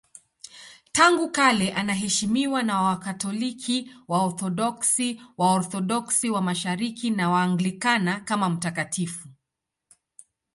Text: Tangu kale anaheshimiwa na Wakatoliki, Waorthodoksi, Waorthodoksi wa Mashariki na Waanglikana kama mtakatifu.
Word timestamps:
Tangu 0.91 1.31
kale 1.31 1.73
anaheshimiwa 1.73 2.63
na 2.63 2.81
Wakatoliki, 2.81 3.91
Waorthodoksi, 4.07 5.21
Waorthodoksi 5.37 6.29
wa 6.29 6.41
Mashariki 6.41 7.09
na 7.11 7.29
Waanglikana 7.29 8.19
kama 8.19 8.49
mtakatifu. 8.49 9.27